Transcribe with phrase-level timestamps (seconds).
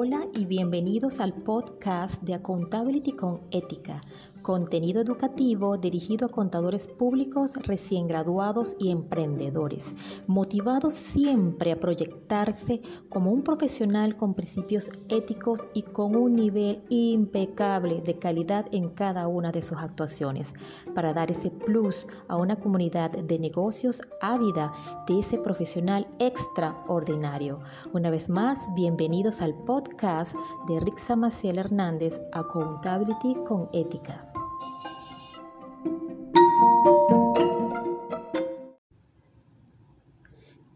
[0.00, 4.00] Hola y bienvenidos al podcast de Accountability con Ética,
[4.42, 9.84] contenido educativo dirigido a contadores públicos recién graduados y emprendedores,
[10.26, 18.00] motivados siempre a proyectarse como un profesional con principios éticos y con un nivel impecable
[18.00, 20.48] de calidad en cada una de sus actuaciones,
[20.94, 24.72] para dar ese plus a una comunidad de negocios ávida
[25.06, 27.60] de ese profesional extraordinario.
[27.92, 30.34] Una vez más, bienvenidos al podcast
[30.66, 34.37] de Rixa Maciel Hernández, Accountability con Ética.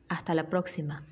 [0.09, 1.07] Hasta la próxima.